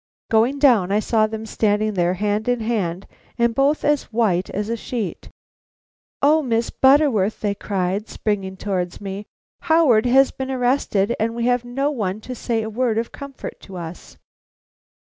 [0.31, 3.05] Going down, I saw them standing there hand in hand
[3.37, 5.29] and both as white as a sheet.
[6.23, 9.27] "O Miss Butterworth!" they cried, springing towards me,
[9.61, 13.59] "Howard has been arrested, and we have no one to say a word of comfort
[13.59, 14.17] to us."